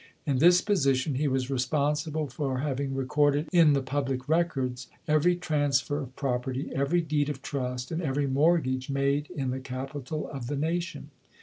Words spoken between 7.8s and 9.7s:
and every mortgage made in the